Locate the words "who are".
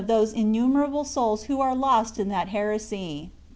1.43-1.75